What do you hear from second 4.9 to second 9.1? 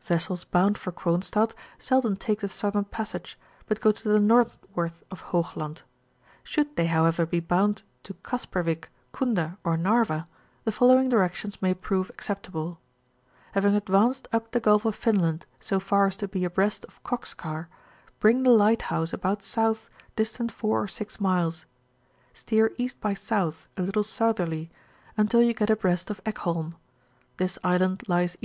of Hoogland; should they, however, be bound to Kasperwick,